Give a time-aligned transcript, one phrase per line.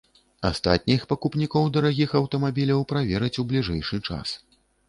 [0.49, 4.39] Астатніх пакупнікоў дарагіх аўтамабіляў правераць у бліжэйшы час.